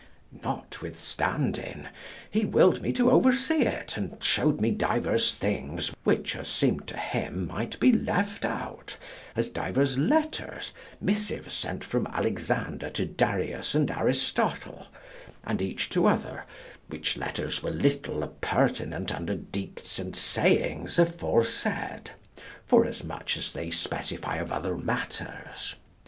[0.43, 1.87] Notwithstanding,
[2.31, 6.97] he willed me to oversee it, and shewed me divers things, which, as seemed to
[6.97, 8.97] him, might be left out,
[9.35, 14.87] as divers letters, missives sent from Alexander to Darius and Aristotle,
[15.43, 16.45] and each to other,
[16.87, 22.09] which letters were little appertinent unto dictes and sayings aforesaid,
[22.65, 25.75] forasmuch as they specify of other matters.